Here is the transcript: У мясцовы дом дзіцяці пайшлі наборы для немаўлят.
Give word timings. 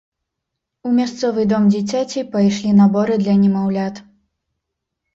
У 0.89 0.93
мясцовы 0.99 1.41
дом 1.51 1.69
дзіцяці 1.75 2.25
пайшлі 2.33 2.75
наборы 2.81 3.21
для 3.23 3.39
немаўлят. 3.45 4.05